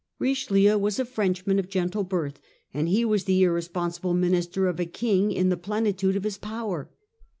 Richelieu 0.17 0.79
was 0.79 0.97
a 0.97 1.05
Frenchman 1.05 1.59
of 1.59 1.69
gentle 1.69 2.03
birth, 2.03 2.39
and 2.73 2.89
he 2.89 3.05
was 3.05 3.25
the 3.25 3.43
irresponsible 3.43 4.15
minister 4.15 4.65
of 4.65 4.79
a 4.79 4.85
King 4.87 5.31
in 5.31 5.49
the 5.49 5.57
plenitude 5.57 6.15
of 6.15 6.23
his 6.23 6.39
power. 6.39 6.89